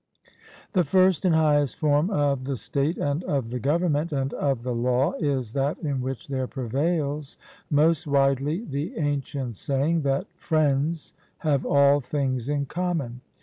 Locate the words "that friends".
10.01-11.13